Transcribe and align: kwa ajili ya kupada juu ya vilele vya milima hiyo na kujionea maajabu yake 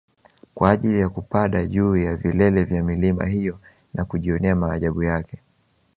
kwa 0.55 0.71
ajili 0.71 0.99
ya 0.99 1.09
kupada 1.09 1.67
juu 1.67 1.95
ya 1.97 2.15
vilele 2.15 2.63
vya 2.63 2.83
milima 2.83 3.25
hiyo 3.25 3.59
na 3.93 4.05
kujionea 4.05 4.55
maajabu 4.55 5.03
yake 5.03 5.37